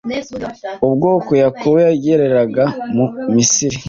ubwo 0.87 1.33
yakobo 1.43 1.77
yageraga 1.87 2.63
mu 2.95 3.05
misiri 3.33 3.77